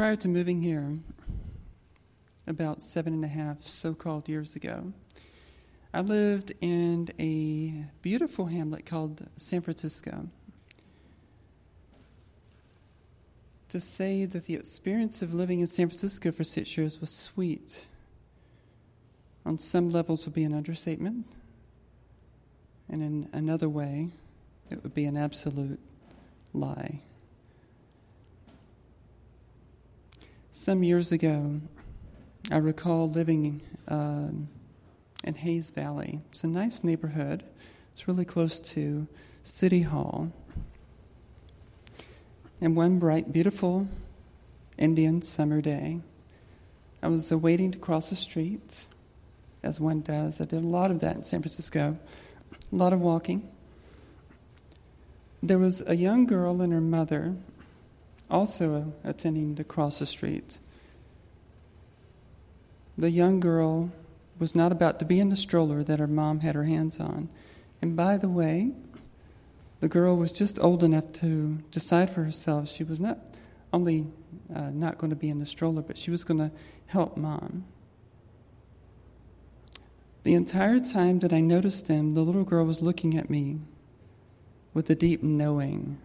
[0.00, 0.96] prior to moving here,
[2.46, 4.94] about seven and a half so called years ago,
[5.92, 10.26] I lived in a beautiful hamlet called San Francisco.
[13.68, 17.84] To say that the experience of living in San Francisco for six years was sweet
[19.44, 21.26] on some levels would be an understatement,
[22.88, 24.08] and in another way,
[24.70, 25.78] it would be an absolute
[26.54, 27.00] lie.
[30.52, 31.60] Some years ago,
[32.50, 34.48] I recall living um,
[35.22, 36.18] in Hayes Valley.
[36.32, 37.44] It's a nice neighborhood.
[37.92, 39.06] It's really close to
[39.44, 40.32] City Hall.
[42.60, 43.86] And one bright, beautiful
[44.76, 46.00] Indian summer day,
[47.00, 48.86] I was waiting to cross the street,
[49.62, 50.40] as one does.
[50.40, 51.96] I did a lot of that in San Francisco,
[52.50, 53.48] a lot of walking.
[55.44, 57.36] There was a young girl and her mother
[58.30, 60.58] also attending to cross the street.
[62.96, 63.90] The young girl
[64.38, 67.28] was not about to be in the stroller that her mom had her hands on.
[67.82, 68.72] And by the way,
[69.80, 73.18] the girl was just old enough to decide for herself she was not
[73.72, 74.06] only
[74.54, 76.50] uh, not going to be in the stroller, but she was going to
[76.86, 77.64] help mom.
[80.22, 83.58] The entire time that I noticed them, the little girl was looking at me
[84.74, 85.98] with a deep knowing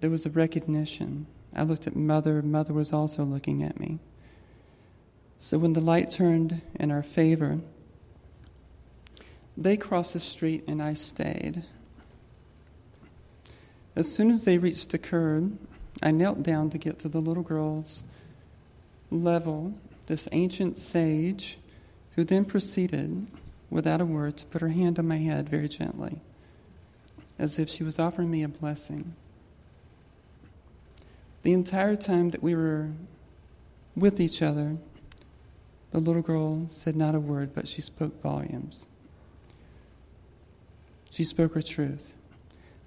[0.00, 1.26] there was a recognition.
[1.54, 3.98] I looked at mother, mother was also looking at me.
[5.38, 7.60] So when the light turned in our favor,
[9.56, 11.64] they crossed the street and I stayed.
[13.96, 15.58] As soon as they reached the curb,
[16.02, 18.04] I knelt down to get to the little girl's
[19.10, 19.74] level,
[20.06, 21.58] this ancient sage,
[22.14, 23.26] who then proceeded,
[23.70, 26.20] without a word, to put her hand on my head very gently,
[27.38, 29.14] as if she was offering me a blessing.
[31.42, 32.90] The entire time that we were
[33.94, 34.76] with each other,
[35.90, 38.88] the little girl said not a word, but she spoke volumes.
[41.10, 42.14] She spoke her truth.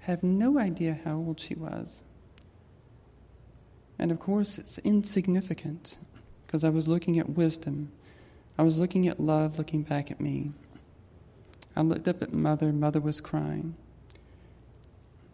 [0.02, 2.02] I Have no idea how old she was.
[3.98, 5.98] And of course, it's insignificant
[6.46, 7.90] because I was looking at wisdom.
[8.58, 10.52] I was looking at love looking back at me.
[11.74, 12.72] I looked up at mother.
[12.72, 13.74] Mother was crying.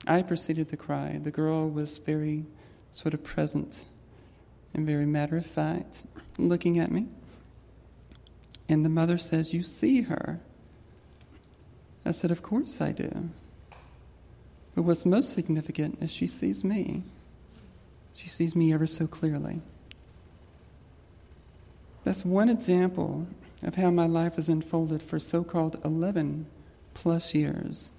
[0.06, 1.18] I proceeded to cry.
[1.22, 2.44] The girl was very
[2.92, 3.84] sort of present
[4.74, 6.02] and very matter of fact,
[6.38, 7.06] looking at me.
[8.68, 10.40] And the mother says, You see her.
[12.04, 13.30] I said, Of course I do.
[14.74, 17.02] But what's most significant is she sees me.
[18.12, 19.60] She sees me ever so clearly.
[22.04, 23.26] That's one example
[23.62, 26.46] of how my life has unfolded for so called 11
[26.94, 27.90] plus years.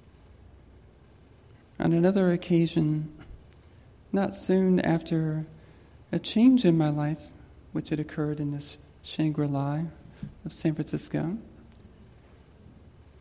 [1.79, 3.11] On another occasion,
[4.11, 5.45] not soon after
[6.11, 7.21] a change in my life,
[7.71, 9.81] which had occurred in this Shangri La
[10.45, 11.37] of San Francisco,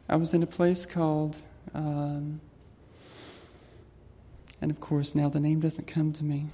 [0.08, 1.36] I was in a place called,
[1.74, 2.40] um,
[4.60, 6.46] and of course now the name doesn't come to me.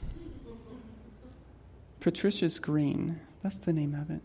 [2.01, 4.21] Patricia's Green, that's the name of it.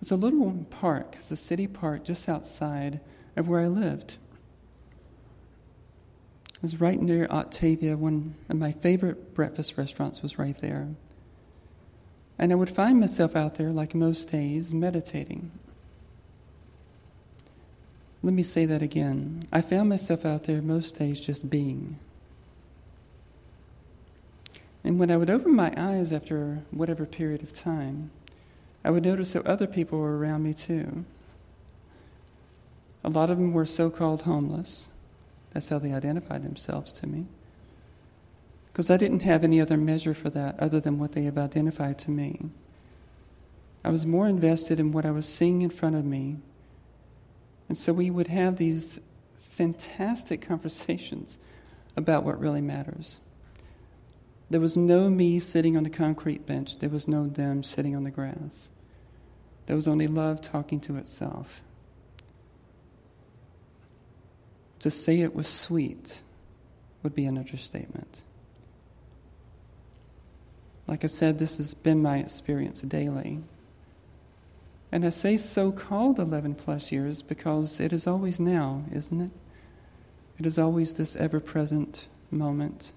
[0.00, 3.00] It's a little park, it's a city park just outside
[3.36, 4.18] of where I lived
[6.64, 7.94] was right near Octavia.
[7.94, 10.88] One of my favorite breakfast restaurants was right there.
[12.38, 15.50] And I would find myself out there, like most days, meditating.
[18.22, 19.42] Let me say that again.
[19.52, 21.98] I found myself out there most days just being.
[24.82, 28.10] And when I would open my eyes after whatever period of time,
[28.82, 31.04] I would notice that other people were around me too.
[33.04, 34.88] A lot of them were so called homeless.
[35.54, 37.26] That's how they identified themselves to me.
[38.72, 41.96] Because I didn't have any other measure for that other than what they have identified
[42.00, 42.40] to me.
[43.84, 46.36] I was more invested in what I was seeing in front of me.
[47.68, 48.98] And so we would have these
[49.50, 51.38] fantastic conversations
[51.96, 53.20] about what really matters.
[54.50, 58.02] There was no me sitting on the concrete bench, there was no them sitting on
[58.02, 58.70] the grass.
[59.66, 61.62] There was only love talking to itself.
[64.84, 66.20] To say it was sweet
[67.02, 68.20] would be an understatement.
[70.86, 73.40] Like I said, this has been my experience daily.
[74.92, 79.30] And I say so called 11 plus years because it is always now, isn't it?
[80.38, 82.92] It is always this ever present moment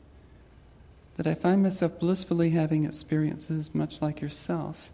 [1.16, 4.92] that I find myself blissfully having experiences much like yourself.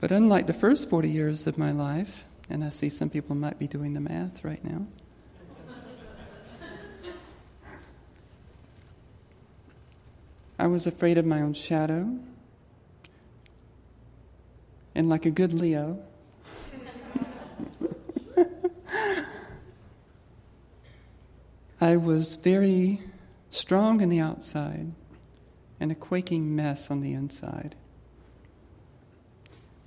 [0.00, 3.58] But unlike the first 40 years of my life, and I see some people might
[3.58, 4.86] be doing the math right now.
[10.58, 12.18] I was afraid of my own shadow.
[14.94, 16.00] And like a good Leo,
[21.80, 23.00] I was very
[23.52, 24.90] strong on the outside
[25.78, 27.76] and a quaking mess on the inside.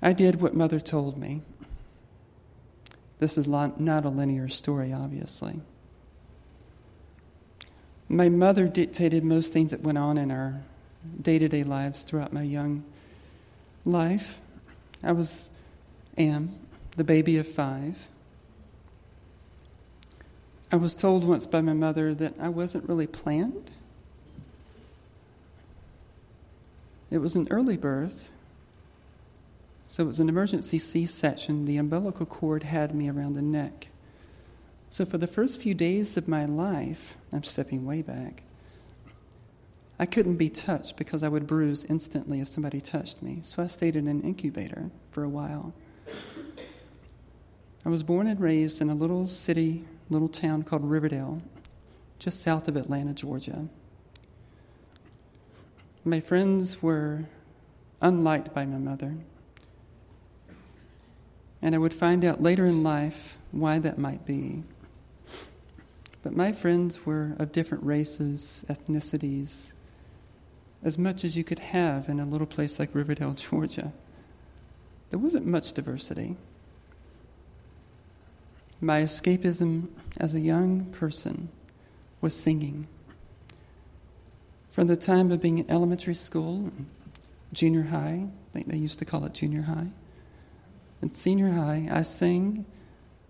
[0.02, 1.42] I did what Mother told me.
[3.22, 5.62] This is not a linear story, obviously.
[8.10, 10.64] My mother dictated most things that went on in our
[11.22, 12.84] day to day lives throughout my young
[13.86, 14.40] life.
[15.04, 15.52] I was,
[16.18, 16.56] am,
[16.98, 18.08] the baby of five.
[20.72, 23.70] I was told once by my mother that I wasn't really planned.
[27.12, 28.32] It was an early birth,
[29.92, 31.66] so it was an emergency C section.
[31.66, 33.90] The umbilical cord had me around the neck.
[34.88, 38.44] So for the first few days of my life, I'm stepping way back,
[40.00, 43.42] I couldn't be touched because I would bruise instantly if somebody touched me.
[43.44, 45.74] So I stayed in an incubator for a while.
[47.86, 51.42] I was born and raised in a little city, little town called Riverdale,
[52.18, 53.68] just south of Atlanta, Georgia.
[56.06, 57.26] My friends were
[58.02, 59.18] unliked by my mother.
[61.62, 64.64] And I would find out later in life why that might be.
[66.24, 69.74] But my friends were of different races, ethnicities,
[70.84, 73.92] as much as you could have in a little place like Riverdale, Georgia.
[75.10, 76.38] There wasn't much diversity.
[78.80, 81.50] My escapism as a young person
[82.22, 82.88] was singing.
[84.72, 86.72] From the time of being in elementary school,
[87.52, 89.88] junior high, I think they used to call it junior high,
[91.02, 92.66] in senior high, I sang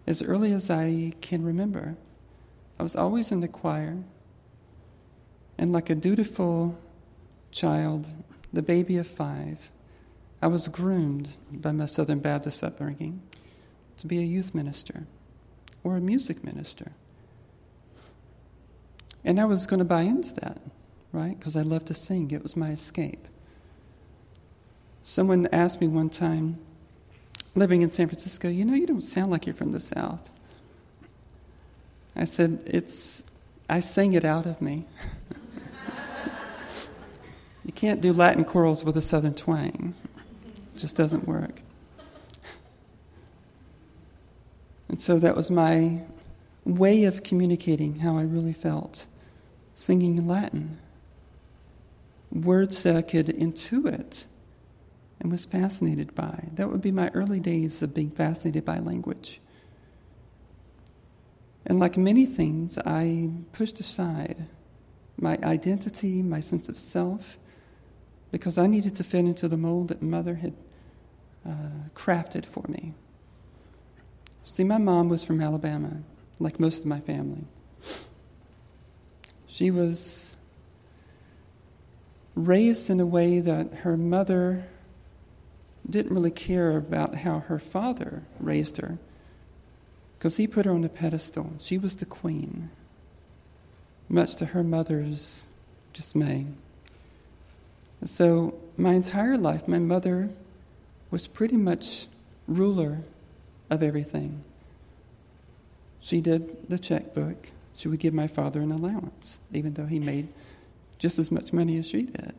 [0.06, 1.96] as early as I can remember.
[2.80, 3.98] I was always in the choir.
[5.58, 6.78] And like a dutiful
[7.52, 8.08] child,
[8.52, 9.72] the baby of five,
[10.42, 13.22] I was groomed by my Southern Baptist upbringing
[14.00, 15.06] to be a youth minister
[15.84, 16.94] or a music minister.
[19.24, 20.60] And I was going to buy into that,
[21.12, 21.38] right?
[21.38, 23.28] Because I loved to sing, it was my escape.
[25.04, 26.58] Someone asked me one time,
[27.56, 30.30] living in San Francisco, you know, you don't sound like you're from the South.
[32.16, 33.24] I said, it's,
[33.70, 34.86] I sing it out of me.
[37.66, 39.94] you can't do Latin chorals with a Southern twang,
[40.46, 41.62] it just doesn't work.
[44.88, 46.02] And so that was my
[46.66, 49.08] way of communicating how I really felt,
[49.74, 50.80] singing Latin.
[52.30, 54.26] Words that I could intuit
[55.22, 56.50] and was fascinated by.
[56.56, 59.40] That would be my early days of being fascinated by language.
[61.64, 64.48] And like many things, I pushed aside
[65.20, 67.38] my identity, my sense of self,
[68.32, 70.56] because I needed to fit into the mold that mother had
[71.48, 72.96] uh, crafted for me.
[74.44, 75.98] See, my mom was from Alabama,
[76.40, 77.44] like most of my family.
[79.46, 80.34] She was
[82.34, 84.66] raised in a way that her mother
[85.90, 88.98] didn't really care about how her father raised her
[90.18, 91.54] because he put her on a pedestal.
[91.60, 92.70] She was the queen,
[94.08, 95.46] much to her mother's
[95.94, 96.46] dismay.
[98.06, 100.30] So, my entire life, my mother
[101.10, 102.08] was pretty much
[102.48, 103.00] ruler
[103.70, 104.44] of everything.
[106.00, 107.50] She did the checkbook.
[107.76, 110.28] She would give my father an allowance, even though he made
[111.00, 112.34] just as much money as she did.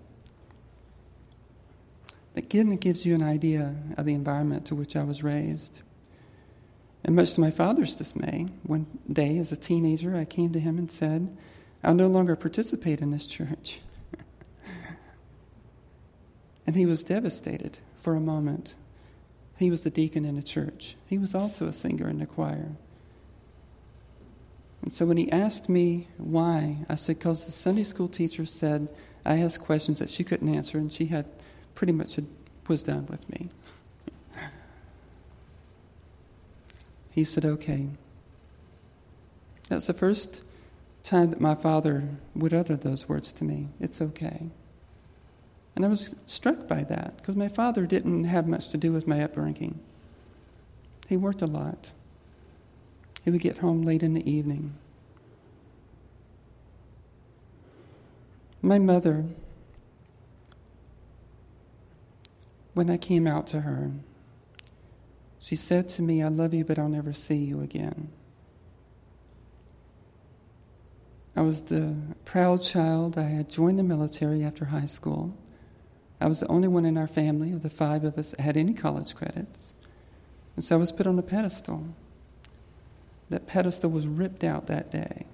[2.34, 5.82] Again, it gives you an idea of the environment to which I was raised.
[7.04, 10.78] And much to my father's dismay, one day as a teenager, I came to him
[10.78, 11.36] and said,
[11.82, 13.80] I'll no longer participate in this church.
[16.66, 18.76] and he was devastated for a moment.
[19.58, 22.70] He was the deacon in the church, he was also a singer in the choir.
[24.80, 28.88] And so when he asked me why, I said, because the Sunday school teacher said
[29.24, 31.26] I asked questions that she couldn't answer, and she had
[31.74, 32.18] pretty much
[32.68, 33.48] was done with me.
[37.10, 37.88] He said, Okay.
[39.68, 40.42] That's the first
[41.02, 43.68] time that my father would utter those words to me.
[43.80, 44.46] It's okay.
[45.74, 49.06] And I was struck by that because my father didn't have much to do with
[49.06, 49.80] my upbringing.
[51.08, 51.92] He worked a lot.
[53.24, 54.74] He would get home late in the evening.
[58.60, 59.24] My mother
[62.74, 63.90] when I came out to her,
[65.38, 68.10] she said to me, I love you, but I'll never see you again.
[71.34, 73.18] I was the proud child.
[73.18, 75.34] I had joined the military after high school.
[76.20, 78.56] I was the only one in our family of the five of us that had
[78.56, 79.74] any college credits.
[80.54, 81.84] And so I was put on a pedestal.
[83.30, 85.26] That pedestal was ripped out that day.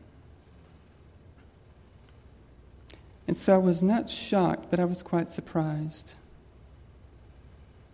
[3.27, 6.15] And so I was not shocked, but I was quite surprised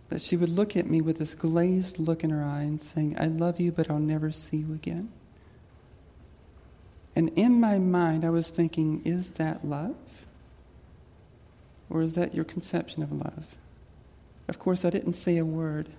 [0.09, 3.15] that she would look at me with this glazed look in her eye and saying,
[3.19, 5.11] I love you, but I'll never see you again.
[7.15, 9.95] And in my mind, I was thinking, is that love?
[11.89, 13.55] Or is that your conception of love?
[14.47, 15.89] Of course, I didn't say a word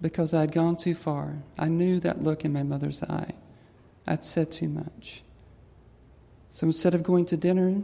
[0.00, 1.38] because I had gone too far.
[1.58, 3.32] I knew that look in my mother's eye.
[4.06, 5.22] I'd said too much.
[6.50, 7.82] So instead of going to dinner,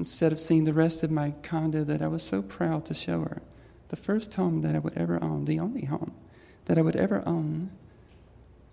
[0.00, 3.20] instead of seeing the rest of my condo that I was so proud to show
[3.20, 3.42] her,
[3.90, 6.12] the first home that I would ever own, the only home
[6.64, 7.70] that I would ever own,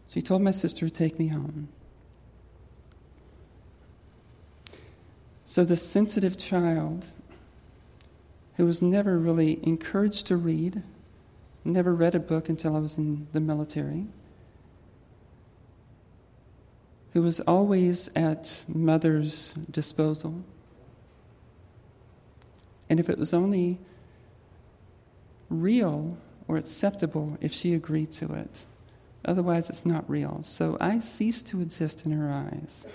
[0.07, 1.67] she told my sister to take me home.
[5.43, 7.05] So the sensitive child
[8.55, 10.81] who was never really encouraged to read,
[11.65, 14.07] never read a book until I was in the military,
[17.11, 20.43] who was always at mother's disposal.
[22.89, 23.79] And if it was only
[25.49, 26.17] real
[26.47, 28.65] or acceptable if she agreed to it.
[29.25, 30.41] Otherwise, it's not real.
[30.43, 32.85] So I ceased to exist in her eyes.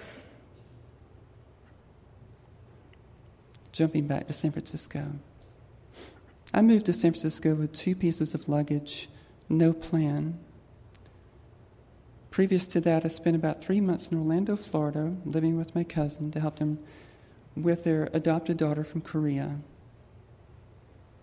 [3.72, 5.04] Jumping back to San Francisco.
[6.54, 9.08] I moved to San Francisco with two pieces of luggage,
[9.48, 10.38] no plan.
[12.30, 16.30] Previous to that, I spent about three months in Orlando, Florida, living with my cousin
[16.32, 16.78] to help them
[17.56, 19.58] with their adopted daughter from Korea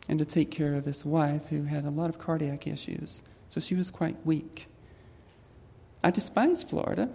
[0.10, 3.22] and to take care of his wife who had a lot of cardiac issues.
[3.48, 4.66] So she was quite weak.
[6.04, 7.10] I despised Florida.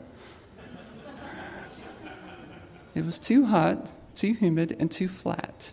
[2.94, 5.72] it was too hot, too humid, and too flat.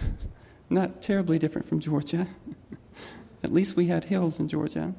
[0.70, 2.28] Not terribly different from Georgia.
[3.42, 4.94] At least we had hills in Georgia.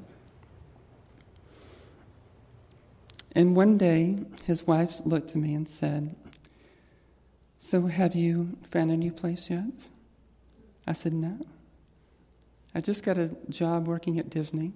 [3.32, 6.16] And one day, his wife looked at me and said,
[7.60, 9.72] So, have you found a new place yet?
[10.90, 11.38] I said, No.
[12.74, 14.74] I just got a job working at Disney.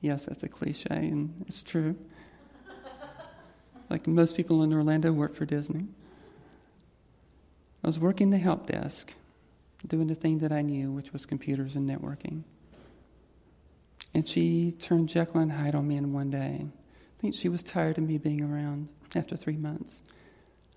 [0.00, 1.96] Yes, that's a cliche, and it's true.
[3.90, 5.86] like most people in Orlando work for Disney.
[7.84, 9.12] I was working the help desk,
[9.86, 12.42] doing the thing that I knew, which was computers and networking.
[14.14, 16.64] And she turned Jekyll and Hyde on me in one day.
[16.64, 20.02] I think she was tired of me being around after three months.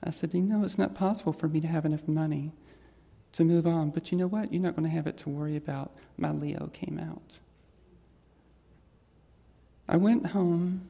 [0.03, 2.51] I said, You know, it's not possible for me to have enough money
[3.33, 3.89] to move on.
[3.89, 4.51] But you know what?
[4.51, 5.91] You're not going to have it to worry about.
[6.17, 7.39] My Leo came out.
[9.87, 10.89] I went home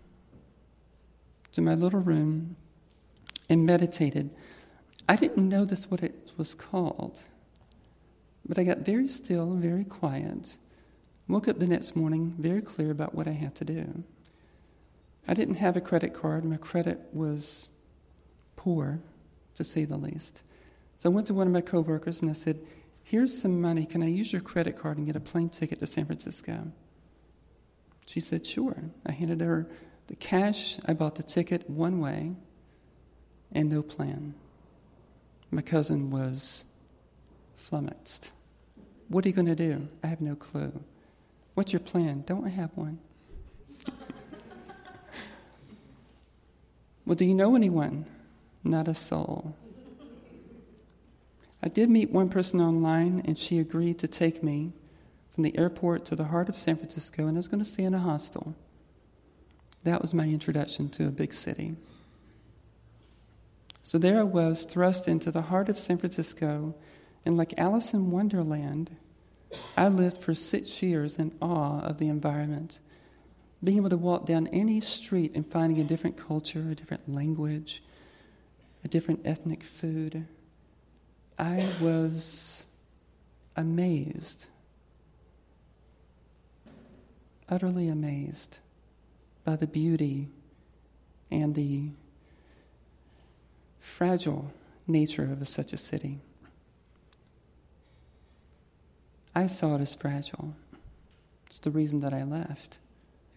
[1.54, 2.56] to my little room
[3.50, 4.30] and meditated.
[5.08, 7.20] I didn't know this what it was called,
[8.48, 10.58] but I got very still, very quiet.
[11.28, 14.04] Woke up the next morning very clear about what I had to do.
[15.28, 16.44] I didn't have a credit card.
[16.44, 17.70] My credit was
[18.56, 19.00] poor,
[19.56, 20.42] to say the least.
[21.00, 22.60] So I went to one of my coworkers and I said,
[23.04, 23.86] Here's some money.
[23.86, 26.72] Can I use your credit card and get a plane ticket to San Francisco?
[28.06, 28.76] She said, Sure.
[29.06, 29.68] I handed her
[30.08, 30.78] the cash.
[30.86, 32.34] I bought the ticket one way
[33.52, 34.36] and no plan.
[35.50, 36.66] My cousin was
[37.58, 38.32] flummoxed.
[39.08, 39.88] What are you going to do?
[40.04, 40.72] I have no clue.
[41.56, 42.24] What's your plan?
[42.28, 43.00] Don't I have one?
[47.10, 48.06] Well, do you know anyone?
[48.64, 49.56] Not a soul.
[51.62, 54.72] I did meet one person online, and she agreed to take me
[55.34, 57.84] from the airport to the heart of San Francisco, and I was going to stay
[57.84, 58.56] in a hostel.
[59.84, 61.76] That was my introduction to a big city.
[63.84, 66.76] So there I was, thrust into the heart of San Francisco,
[67.26, 68.96] and like Alice in Wonderland,
[69.76, 72.80] I lived for six years in awe of the environment
[73.64, 77.84] being able to walk down any street and finding a different culture, a different language,
[78.84, 80.26] a different ethnic food,
[81.40, 82.66] I was
[83.56, 84.48] amazed,
[87.48, 88.60] utterly amazed
[89.46, 90.28] by the beauty
[91.32, 91.92] and the
[93.80, 94.52] fragile
[94.86, 96.20] nature of such a city.
[99.34, 100.54] I saw it as fragile.
[101.48, 102.80] It's the reason that I left.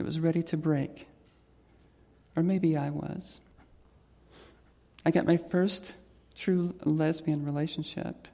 [0.01, 1.07] It was ready to break.
[2.35, 3.41] Or maybe I was.
[5.07, 5.95] I got my first
[6.33, 8.29] true lesbian relationship.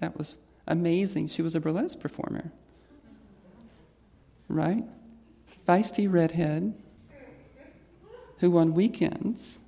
[0.00, 0.34] That was
[0.66, 1.28] amazing.
[1.28, 2.50] She was a burlesque performer.
[4.48, 4.84] Right?
[5.66, 6.74] Feisty redhead
[8.38, 9.60] who on weekends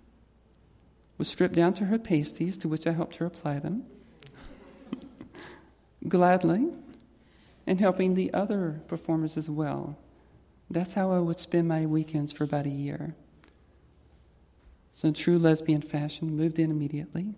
[1.17, 3.85] was stripped down to her pasties, to which I helped her apply them,
[6.09, 6.67] gladly,
[7.69, 9.97] and helping the other performers as well.
[10.69, 13.15] That's how I would spend my weekends for about a year.
[14.93, 17.35] So, in true lesbian fashion, moved in immediately.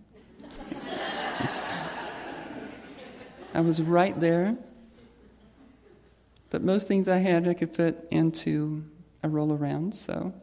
[3.57, 4.55] I was right there.
[6.51, 8.85] But most things I had, I could fit into
[9.23, 10.35] a roll around, so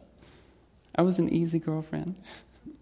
[0.96, 2.16] I was an easy girlfriend.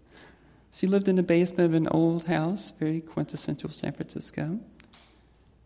[0.75, 4.59] She lived in the basement of an old house, very quintessential San Francisco.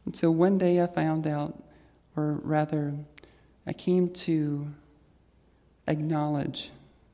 [0.06, 1.64] Until one day I found out,
[2.18, 2.94] or rather,
[3.66, 4.68] I came to
[5.88, 6.72] acknowledge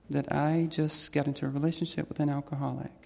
[0.10, 3.03] that I just got into a relationship with an alcoholic.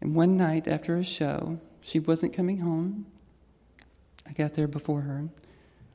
[0.00, 3.06] And one night after a show, she wasn't coming home.
[4.26, 5.28] I got there before her,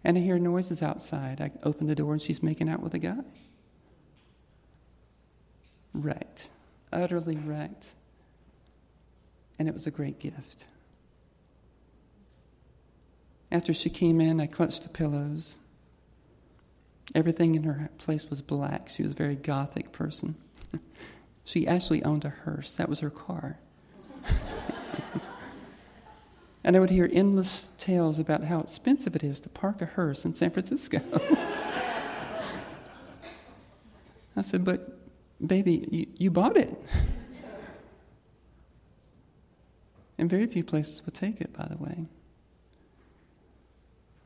[0.03, 1.39] and I hear noises outside.
[1.39, 3.23] I open the door, and she's making out with a guy.
[5.93, 6.49] Wrecked,
[6.91, 7.93] utterly wrecked.
[9.59, 10.65] And it was a great gift.
[13.51, 15.57] After she came in, I clutched the pillows.
[17.13, 18.89] Everything in her place was black.
[18.89, 20.35] She was a very gothic person.
[21.43, 23.59] she actually owned a hearse, that was her car.
[26.63, 30.23] And I would hear endless tales about how expensive it is to park a hearse
[30.23, 31.01] in San Francisco.
[34.35, 34.97] I said, But
[35.45, 36.73] baby, you, you bought it.
[40.17, 42.05] and very few places would take it, by the way.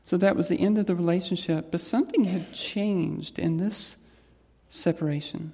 [0.02, 3.96] So that was the end of the relationship, but something had changed in this
[4.70, 5.52] separation.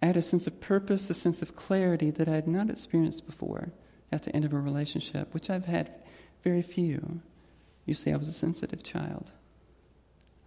[0.00, 3.26] I had a sense of purpose, a sense of clarity that I had not experienced
[3.26, 3.72] before
[4.10, 5.90] at the end of a relationship, which I've had
[6.42, 7.20] very few.
[7.84, 9.30] You see, I was a sensitive child.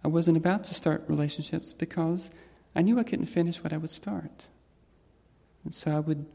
[0.04, 2.30] I wasn't about to start relationships because
[2.74, 4.48] I knew I couldn't finish what I would start.
[5.64, 6.26] And so I would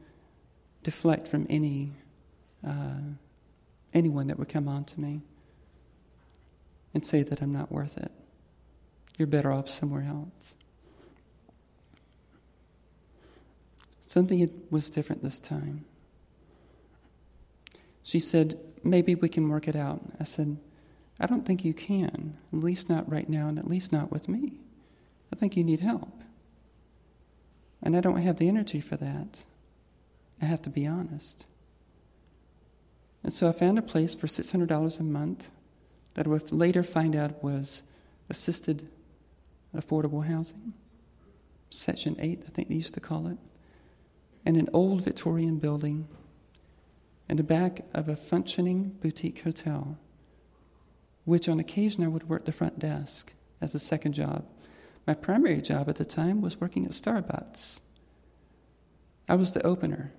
[0.83, 1.91] deflect from any
[2.65, 2.99] uh,
[3.93, 5.21] anyone that would come on to me
[6.93, 8.11] and say that I'm not worth it.
[9.17, 10.55] You're better off somewhere else.
[14.01, 15.85] Something was different this time.
[18.07, 20.01] She said, Maybe we can work it out.
[20.17, 20.55] I said,
[21.19, 24.29] I don't think you can, at least not right now, and at least not with
[24.29, 24.53] me.
[25.33, 26.21] I think you need help.
[27.83, 29.43] And I don't have the energy for that.
[30.41, 31.45] I have to be honest.
[33.23, 35.49] And so I found a place for $600 a month
[36.13, 37.83] that I would later find out was
[38.29, 38.87] assisted
[39.75, 40.71] affordable housing,
[41.71, 43.37] Section 8, I think they used to call it
[44.45, 46.07] and an old Victorian building
[47.29, 49.97] in the back of a functioning boutique hotel,
[51.25, 54.45] which on occasion I would work the front desk as a second job.
[55.05, 57.79] My primary job at the time was working at Starbucks.
[59.27, 60.13] I was the opener,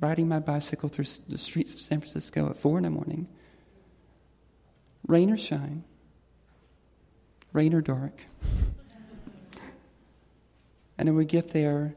[0.00, 3.28] riding my bicycle through the streets of San Francisco at four in the morning,
[5.06, 5.84] rain or shine,
[7.52, 8.22] rain or dark.
[10.98, 11.94] and I would get there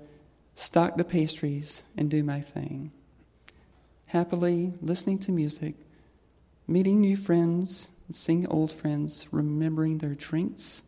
[0.55, 2.91] stock the pastries, and do my thing.
[4.13, 5.73] Happily listening to music,
[6.67, 10.83] meeting new friends, seeing old friends, remembering their drinks,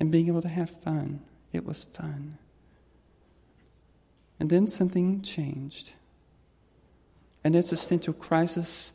[0.00, 1.20] and being able to have fun.
[1.52, 2.38] It was fun.
[4.40, 5.92] And then something changed.
[7.44, 8.92] An existential crisis,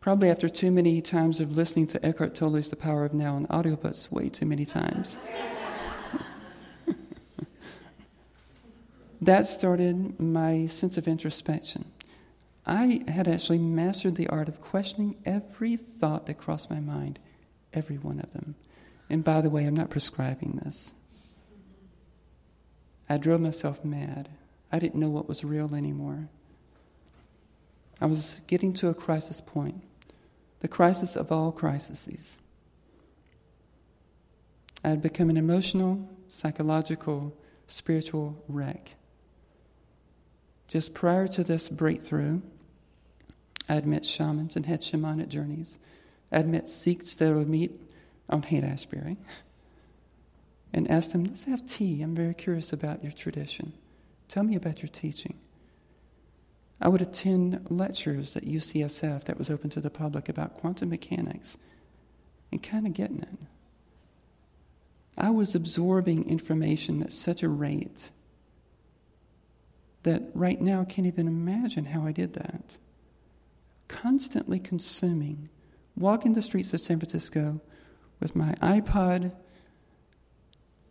[0.00, 3.48] probably after too many times of listening to Eckhart Tolle's The Power of Now on
[3.48, 5.18] audiobooks, way too many times.
[9.20, 11.84] that started my sense of introspection.
[12.66, 17.18] I had actually mastered the art of questioning every thought that crossed my mind,
[17.72, 18.54] every one of them.
[19.08, 20.94] And by the way, I'm not prescribing this.
[23.08, 24.28] I drove myself mad.
[24.70, 26.28] I didn't know what was real anymore.
[28.00, 29.82] I was getting to a crisis point,
[30.60, 32.36] the crisis of all crises.
[34.84, 38.94] I had become an emotional, psychological, spiritual wreck.
[40.70, 42.42] Just prior to this breakthrough,
[43.68, 45.80] I had met shamans and had shamanic journeys.
[46.30, 47.72] I had met Sikhs that would meet
[48.28, 49.16] on Haight Ashbury
[50.72, 52.02] and asked them, Let's have tea.
[52.02, 53.72] I'm very curious about your tradition.
[54.28, 55.40] Tell me about your teaching.
[56.80, 61.58] I would attend lectures at UCSF that was open to the public about quantum mechanics
[62.52, 63.38] and kind of getting it.
[65.18, 68.12] I was absorbing information at such a rate
[70.02, 72.76] that right now I can't even imagine how I did that.
[73.88, 75.48] Constantly consuming,
[75.96, 77.60] walking the streets of San Francisco
[78.18, 79.32] with my iPod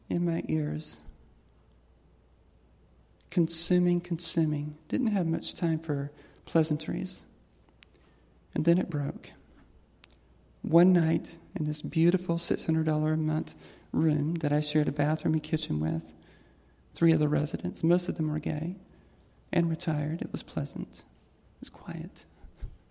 [0.10, 1.00] in my ears.
[3.30, 4.76] Consuming, consuming.
[4.88, 6.12] Didn't have much time for
[6.46, 7.24] pleasantries.
[8.54, 9.32] And then it broke.
[10.62, 13.56] One night in this beautiful $600 a month
[13.92, 16.14] room that I shared a bathroom and kitchen with,
[16.96, 18.76] three of the residents, most of them were gay
[19.52, 20.22] and retired.
[20.22, 22.26] It was pleasant, it was quiet.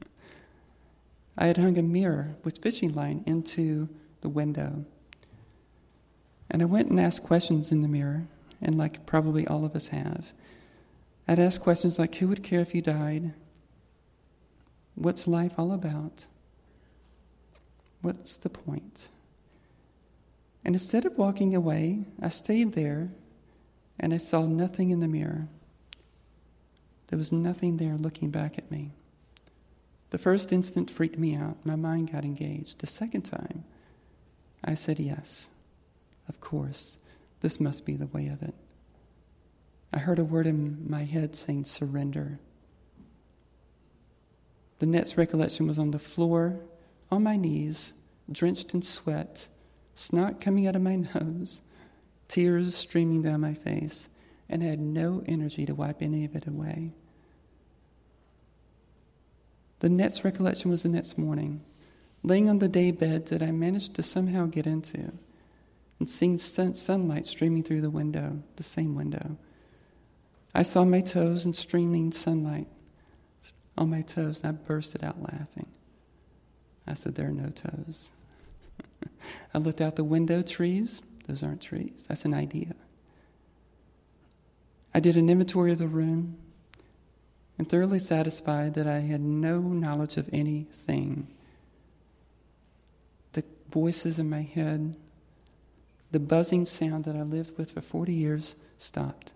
[1.38, 3.88] I had hung a mirror with fishing line into
[4.20, 4.84] the window.
[6.50, 8.26] And I went and asked questions in the mirror,
[8.60, 10.32] and like probably all of us have.
[11.26, 13.34] I'd ask questions like Who would care if you died?
[14.94, 16.26] What's life all about?
[18.00, 19.08] What's the point?
[20.64, 23.10] And instead of walking away, I stayed there
[24.00, 25.48] and I saw nothing in the mirror.
[27.08, 28.92] There was nothing there looking back at me.
[30.10, 31.56] The first instant freaked me out.
[31.64, 32.78] My mind got engaged.
[32.78, 33.64] The second time,
[34.64, 35.50] I said, Yes,
[36.28, 36.96] of course,
[37.40, 38.54] this must be the way of it.
[39.92, 42.38] I heard a word in my head saying, Surrender.
[44.78, 46.60] The next recollection was on the floor,
[47.10, 47.92] on my knees,
[48.30, 49.48] drenched in sweat,
[49.94, 51.62] snot coming out of my nose,
[52.28, 54.08] tears streaming down my face,
[54.48, 56.92] and had no energy to wipe any of it away.
[59.80, 61.62] The next recollection was the next morning,
[62.22, 65.12] laying on the day bed that I managed to somehow get into,
[65.98, 69.36] and seeing sun- sunlight streaming through the window, the same window.
[70.54, 72.66] I saw my toes and streaming sunlight
[73.76, 75.68] on my toes, and I bursted out laughing.
[76.86, 78.10] I said, There are no toes.
[79.54, 81.02] I looked out the window, trees.
[81.26, 82.06] Those aren't trees.
[82.08, 82.74] That's an idea.
[84.94, 86.36] I did an inventory of the room,
[87.58, 91.28] and thoroughly satisfied that I had no knowledge of anything.
[93.32, 94.96] The voices in my head,
[96.10, 99.32] the buzzing sound that I lived with for 40 years stopped.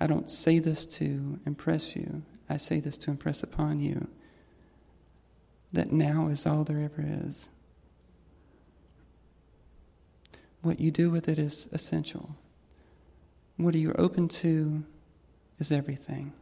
[0.00, 4.08] I don't say this to impress you, I say this to impress upon you
[5.72, 7.48] that now is all there ever is.
[10.60, 12.36] What you do with it is essential.
[13.62, 14.84] What are you're open to
[15.58, 16.32] is everything.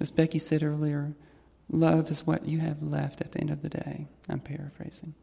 [0.00, 1.14] As Becky said earlier,
[1.70, 4.06] love is what you have left at the end of the day.
[4.28, 5.14] I'm paraphrasing.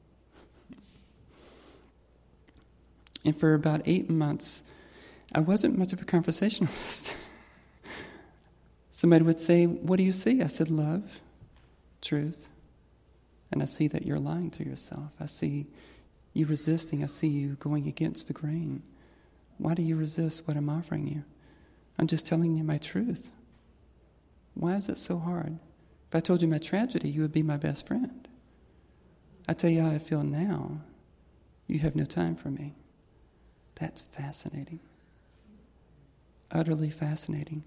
[3.23, 4.63] And for about eight months,
[5.33, 7.13] I wasn't much of a conversationalist.
[8.91, 10.41] Somebody would say, What do you see?
[10.41, 11.03] I said, Love,
[12.01, 12.49] truth.
[13.51, 15.11] And I see that you're lying to yourself.
[15.19, 15.67] I see
[16.33, 17.03] you resisting.
[17.03, 18.81] I see you going against the grain.
[19.61, 21.23] Why do you resist what I'm offering you?
[21.99, 23.31] I'm just telling you my truth.
[24.55, 25.59] Why is it so hard?
[26.09, 28.27] If I told you my tragedy, you would be my best friend.
[29.47, 30.81] I tell you how I feel now,
[31.67, 32.73] you have no time for me.
[33.75, 34.79] That's fascinating.
[36.49, 37.63] Utterly fascinating.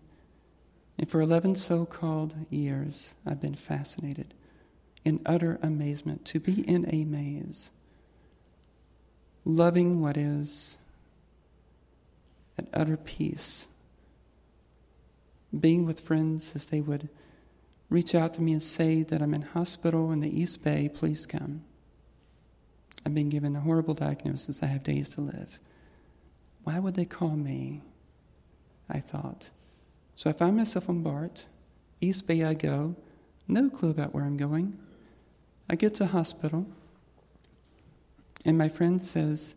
[0.99, 4.35] And for 11 so called years, I've been fascinated
[5.05, 7.71] in utter amazement to be in a maze,
[9.45, 10.79] loving what is,
[12.59, 13.67] at utter peace
[15.61, 17.09] being with friends as they would
[17.89, 21.27] reach out to me and say that I'm in hospital in the East Bay, please
[21.27, 21.63] come.
[23.07, 25.59] I've been given a horrible diagnosis, I have days to live.
[26.65, 27.83] Why would they call me?
[28.89, 29.51] I thought.
[30.17, 31.47] So I find myself on BART,
[32.01, 32.97] East Bay I go,
[33.47, 34.79] no clue about where I'm going.
[35.69, 36.67] I get to hospital,
[38.45, 39.55] and my friend says,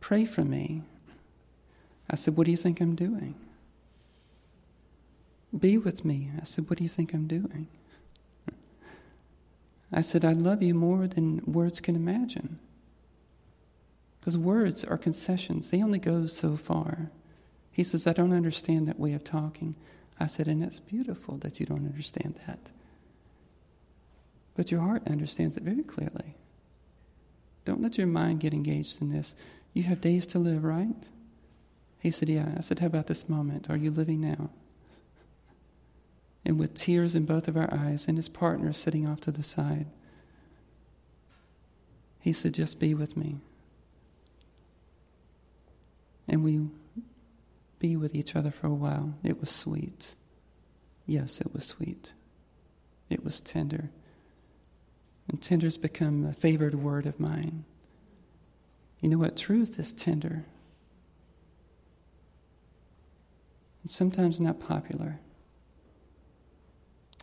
[0.00, 0.82] Pray for me.
[2.08, 3.34] I said, What do you think I'm doing?
[5.56, 6.30] Be with me.
[6.40, 7.68] I said, What do you think I'm doing?
[9.92, 12.58] I said, I love you more than words can imagine.
[14.20, 17.10] Because words are concessions, they only go so far.
[17.70, 19.74] He says, I don't understand that way of talking.
[20.18, 22.70] I said, And that's beautiful that you don't understand that.
[24.54, 26.34] But your heart understands it very clearly.
[27.64, 29.34] Don't let your mind get engaged in this.
[29.74, 30.94] You have days to live, right?
[32.06, 32.54] He said, Yeah.
[32.56, 33.68] I said, How about this moment?
[33.68, 34.50] Are you living now?
[36.44, 39.42] and with tears in both of our eyes, and his partner sitting off to the
[39.42, 39.86] side.
[42.20, 43.38] He said, Just be with me.
[46.28, 46.68] And we
[47.80, 49.14] be with each other for a while.
[49.24, 50.14] It was sweet.
[51.04, 52.12] Yes, it was sweet.
[53.10, 53.90] It was tender.
[55.26, 57.64] And tender's become a favored word of mine.
[59.00, 59.36] You know what?
[59.36, 60.44] Truth is tender.
[63.86, 65.20] And sometimes not popular.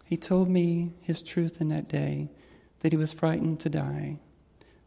[0.05, 2.29] He told me his truth in that day
[2.79, 4.19] that he was frightened to die,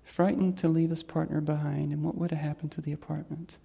[0.03, 3.59] frightened to leave his partner behind, and what would have happened to the apartment.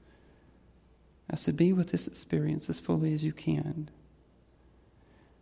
[1.30, 3.90] I said, Be with this experience as fully as you can.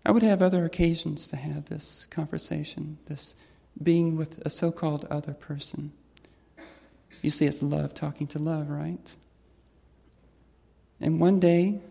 [0.05, 3.35] I would have other occasions to have this conversation, this
[3.81, 5.91] being with a so called other person.
[7.23, 9.15] You see, it's love talking to love, right?
[11.01, 11.81] And one day,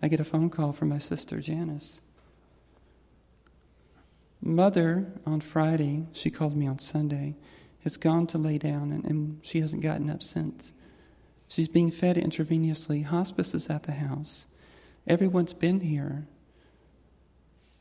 [0.00, 2.00] I get a phone call from my sister, Janice.
[4.40, 7.36] Mother, on Friday, she called me on Sunday,
[7.84, 10.72] has gone to lay down and, and she hasn't gotten up since.
[11.48, 13.04] She's being fed intravenously.
[13.04, 14.46] Hospice is at the house.
[15.06, 16.26] Everyone's been here.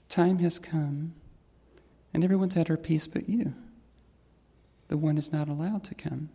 [0.10, 1.14] Time has come,
[2.14, 3.54] and everyone's at her peace but you.
[4.88, 6.30] The one is not allowed to come.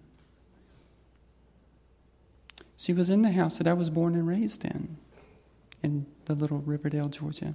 [2.77, 4.99] She was in the house that I was born and raised in,
[5.83, 7.55] in the little Riverdale, Georgia.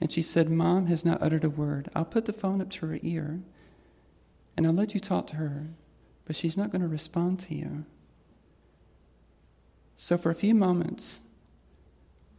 [0.00, 1.88] And she said, Mom has not uttered a word.
[1.94, 3.40] I'll put the phone up to her ear
[4.56, 5.68] and I'll let you talk to her,
[6.24, 7.84] but she's not going to respond to you.
[9.96, 11.20] So for a few moments,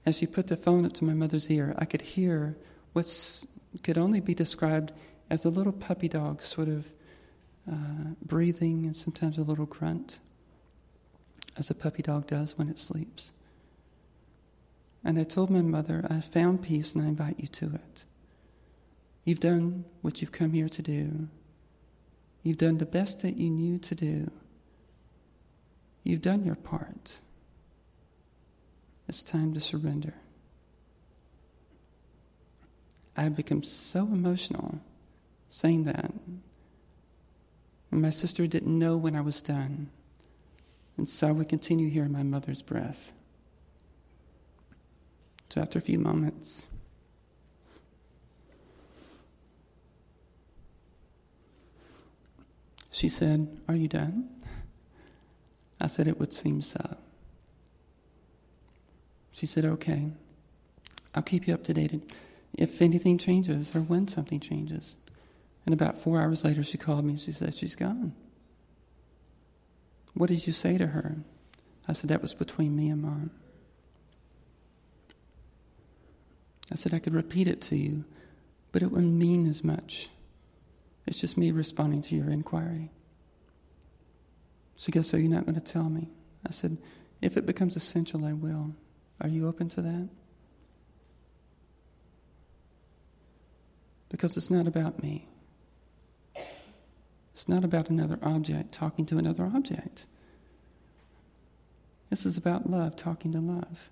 [0.06, 2.58] as she put the phone up to my mother's ear, I could hear
[2.94, 3.46] what
[3.84, 4.92] could only be described
[5.30, 6.90] as a little puppy dog sort of
[7.72, 10.20] uh, breathing and sometimes a little grunt,
[11.58, 13.32] as a puppy dog does when it sleeps.
[15.04, 18.04] And I told my mother, I found peace and I invite you to it.
[19.24, 21.28] You've done what you've come here to do.
[22.44, 24.32] You've done the best that you knew to do.
[26.04, 27.20] You've done your part.
[29.08, 30.14] It's time to surrender.
[33.18, 34.80] I had become so emotional
[35.50, 36.14] saying that.
[37.92, 39.90] And my sister didn't know when I was done.
[40.98, 43.12] And so I would continue hearing my mother's breath.
[45.50, 46.68] So after a few moments,
[52.92, 54.30] she said, Are you done?
[55.80, 56.98] I said, It would seem so.
[59.32, 60.12] She said, Okay,
[61.16, 62.14] I'll keep you up to date
[62.54, 64.98] if anything changes or when something changes.
[65.66, 68.14] And about four hours later, she called me and she said, She's gone.
[70.14, 71.18] What did you say to her?
[71.88, 73.32] I said, That was between me and mom.
[76.72, 78.06] I said, I could repeat it to you,
[78.72, 80.10] but it wouldn't mean as much.
[81.08, 82.92] It's just me responding to your inquiry.
[84.76, 86.10] She goes, So you're not going to tell me?
[86.48, 86.78] I said,
[87.22, 88.76] If it becomes essential, I will.
[89.22, 90.10] Are you open to that?
[94.10, 95.28] Because it's not about me.
[97.34, 100.06] It's not about another object talking to another object.
[102.10, 103.90] This is about love talking to love.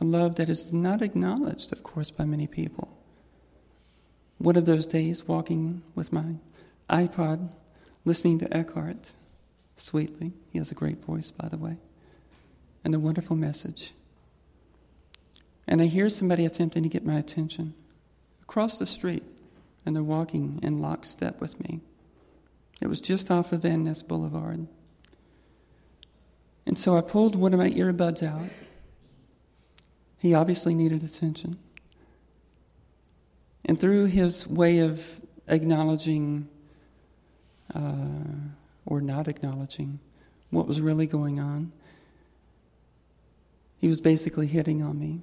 [0.00, 2.96] A love that is not acknowledged, of course, by many people.
[4.38, 6.34] One of those days, walking with my
[6.90, 7.50] iPod,
[8.04, 9.12] listening to Eckhart
[9.76, 10.32] sweetly.
[10.50, 11.78] He has a great voice, by the way
[12.86, 13.94] and a wonderful message.
[15.66, 17.74] And I hear somebody attempting to get my attention
[18.42, 19.24] across the street,
[19.84, 21.80] and they're walking in lockstep with me.
[22.80, 24.68] It was just off of Van Ness Boulevard.
[26.64, 28.50] And so I pulled one of my earbuds out.
[30.18, 31.58] He obviously needed attention.
[33.64, 36.48] And through his way of acknowledging
[37.74, 37.94] uh,
[38.86, 39.98] or not acknowledging
[40.50, 41.72] what was really going on,
[43.78, 45.22] he was basically hitting on me.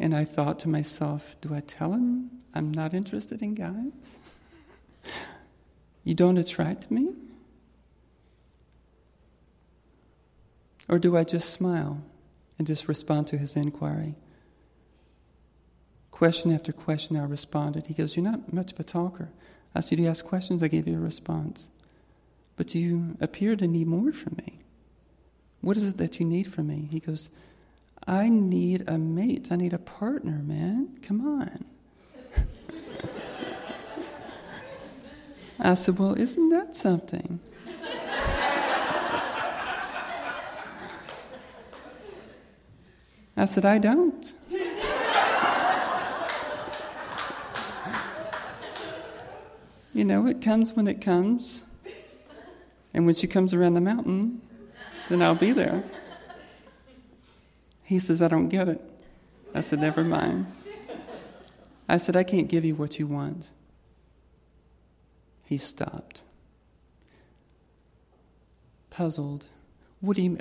[0.00, 3.92] And I thought to myself, do I tell him I'm not interested in guys?
[6.04, 7.08] you don't attract me?
[10.88, 12.02] Or do I just smile
[12.58, 14.14] and just respond to his inquiry?
[16.10, 17.86] Question after question, I responded.
[17.86, 19.28] He goes, You're not much of a talker.
[19.74, 21.70] I said, You ask questions, I give you a response.
[22.56, 24.58] But you appear to need more from me.
[25.60, 26.88] What is it that you need from me?
[26.90, 27.30] He goes,
[28.06, 29.48] I need a mate.
[29.50, 30.98] I need a partner, man.
[31.02, 31.64] Come on.
[35.60, 37.40] I said, Well, isn't that something?
[43.38, 44.32] I said, I don't.
[49.94, 51.64] you know, it comes when it comes.
[52.92, 54.42] And when she comes around the mountain,
[55.08, 55.84] then I'll be there.
[57.84, 58.80] He says, I don't get it.
[59.54, 60.46] I said, Never mind.
[61.88, 63.46] I said, I can't give you what you want.
[65.44, 66.22] He stopped,
[68.90, 69.46] puzzled.
[70.00, 70.38] What do you,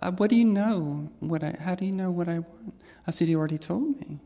[0.00, 1.10] uh, what do you know?
[1.20, 2.74] What I, how do you know what I want?
[3.06, 4.20] I said, You already told me.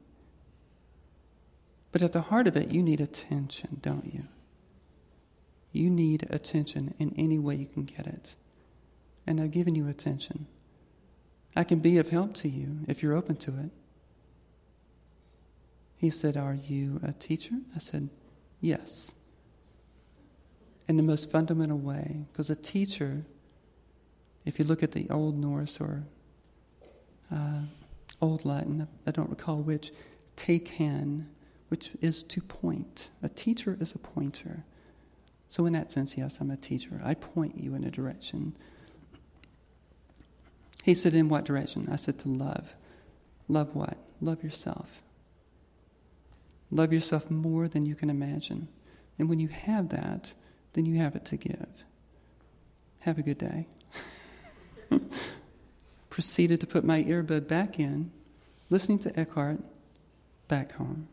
[1.93, 4.25] But at the heart of it, you need attention, don't you?
[5.73, 8.35] You need attention in any way you can get it.
[9.27, 10.47] And I've given you attention.
[11.55, 13.71] I can be of help to you if you're open to it.
[15.97, 17.55] He said, Are you a teacher?
[17.75, 18.11] I said,
[18.61, 19.13] Yes.
[20.89, 22.27] In the most fundamental way.
[22.31, 23.25] Because a teacher,
[24.47, 26.05] if you look at the Old Norse or
[27.35, 27.63] uh,
[28.23, 29.93] Old Latin, I don't recall which,
[30.37, 31.27] teiken,
[31.69, 33.11] which is to point.
[33.23, 34.65] A teacher is a pointer.
[35.49, 37.01] So, in that sense, yes, I'm a teacher.
[37.05, 38.57] I point you in a direction.
[40.85, 41.89] He said, In what direction?
[41.91, 42.75] I said, To love.
[43.49, 43.99] Love what?
[44.21, 45.03] Love yourself.
[46.71, 48.69] Love yourself more than you can imagine.
[49.19, 50.33] And when you have that,
[50.73, 51.85] then you have it to give.
[53.01, 53.67] Have a good day.
[56.11, 58.11] Proceeded to put my earbud back in,
[58.71, 59.61] listening to Eckhart
[60.49, 61.09] back home.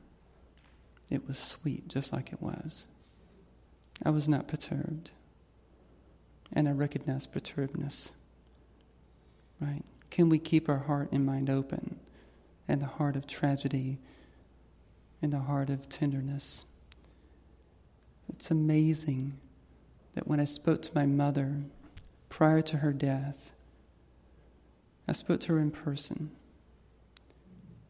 [1.09, 2.85] It was sweet, just like it was.
[4.03, 5.11] I was not perturbed.
[6.51, 8.11] And I recognized perturbedness.
[9.59, 9.83] Right?
[10.09, 11.99] Can we keep our heart and mind open
[12.67, 13.97] and the heart of tragedy
[15.21, 16.65] and the heart of tenderness?
[18.29, 19.39] It's amazing
[20.15, 21.61] that when I spoke to my mother
[22.29, 23.51] prior to her death,
[25.07, 26.31] I spoke to her in person.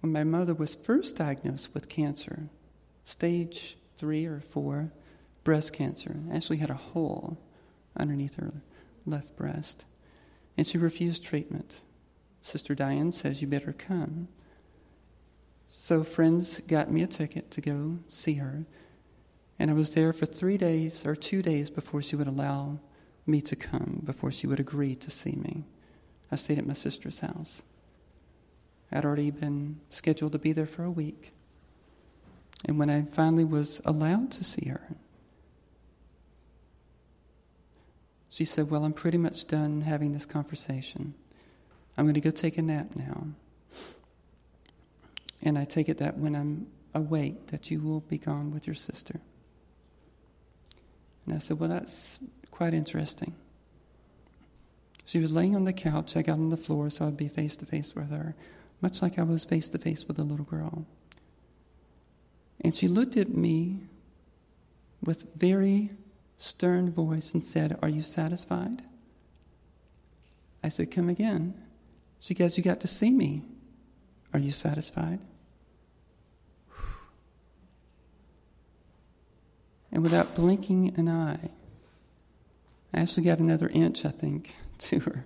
[0.02, 2.50] When my mother was first diagnosed with cancer,
[3.04, 4.92] stage three or four,
[5.44, 7.38] breast cancer, actually had a hole
[7.98, 8.64] underneath her
[9.06, 9.86] left breast,
[10.58, 11.82] and she refused treatment.
[12.42, 14.28] Sister Diane says, You better come.
[15.68, 18.66] So, friends got me a ticket to go see her.
[19.58, 22.80] And I was there for three days or two days before she would allow
[23.26, 25.64] me to come, before she would agree to see me.
[26.34, 27.62] I stayed at my sister's house.
[28.92, 31.32] I'd already been scheduled to be there for a week.
[32.66, 34.82] And when I finally was allowed to see her,
[38.30, 41.14] she said, Well, I'm pretty much done having this conversation.
[41.98, 43.28] I'm going to go take a nap now.
[45.44, 46.66] And I take it that when I'm
[46.96, 49.20] awake, that you will be gone with your sister.
[51.28, 52.18] And I said, Well, that's
[52.50, 53.36] quite interesting.
[55.06, 56.16] She was laying on the couch.
[56.16, 58.36] I got on the floor so I'd be face to face with her,
[58.82, 60.86] much like I was face to face with a little girl.
[62.62, 63.82] And she looked at me
[65.04, 65.92] with very
[66.38, 68.82] stern voice and said, Are you satisfied?
[70.64, 71.54] I said, Come again.
[72.20, 73.44] She goes, You got to see me.
[74.34, 75.20] Are you satisfied?
[79.92, 81.52] And without blinking an eye,
[82.94, 85.26] I actually got another inch, I think, to her.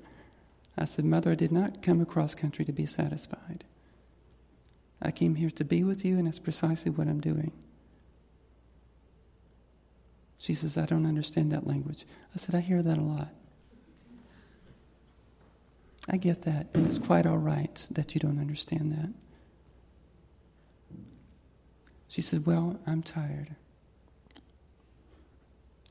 [0.78, 3.64] I said, Mother, I did not come across country to be satisfied.
[5.02, 7.52] I came here to be with you, and that's precisely what I'm doing.
[10.38, 12.06] She says, I don't understand that language.
[12.36, 13.30] I said, I hear that a lot.
[16.10, 19.10] I get that, and it's quite all right that you don't understand that.
[22.08, 23.56] She said, Well, I'm tired.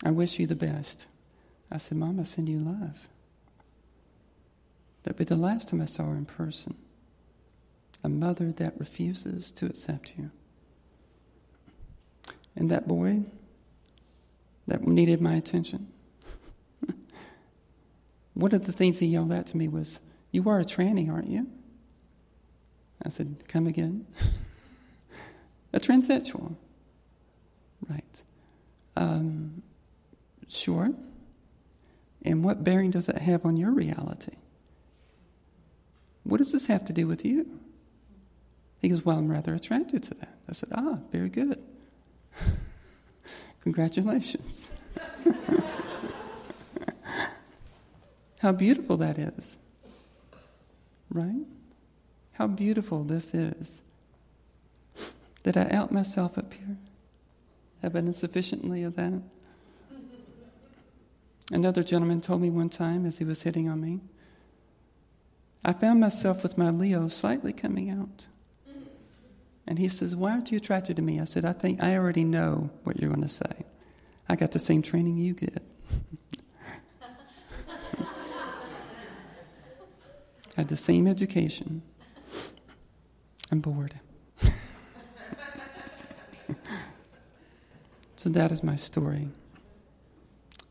[0.05, 1.07] I wish you the best.
[1.71, 3.09] I said, Mom, I send you love.
[5.07, 6.75] That'd be the last time I saw her in person.
[8.03, 10.33] A mother that refuses to accept you.
[12.57, 13.21] And that boy
[14.67, 15.87] that needed my attention.
[18.35, 20.01] One of the things he yelled out to me was,
[20.33, 21.47] You are a tranny, aren't you?
[23.05, 24.09] I said, Come again.
[25.73, 26.57] a transsexual.
[27.89, 28.23] Right.
[28.97, 29.63] Um,
[30.49, 30.91] Sure.
[32.23, 34.33] And what bearing does that have on your reality?
[36.27, 37.47] What does this have to do with you?
[38.81, 40.35] He goes, Well, I'm rather attracted to that.
[40.49, 41.63] I said, Ah, very good.
[43.63, 44.69] Congratulations.
[48.41, 49.57] How beautiful that is.
[51.11, 51.47] Right?
[52.33, 53.83] How beautiful this is.
[55.45, 56.77] Did I out myself up here?
[57.83, 59.23] Have I done sufficiently of that?
[61.53, 64.01] Another gentleman told me one time as he was hitting on me,
[65.67, 68.29] I found myself with my Leo slightly coming out.
[69.67, 71.21] And he says, Why aren't you attracted to me?
[71.21, 73.65] I said, I think I already know what you're going to say.
[74.29, 75.61] I got the same training you get.
[80.57, 81.83] had the same education.
[83.51, 83.99] I'm bored.
[88.17, 89.31] so that is my story.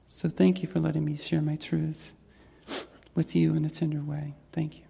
[0.08, 2.14] So thank you for letting me share my truth
[3.14, 4.36] with you in a tender way.
[4.54, 4.85] Thank you.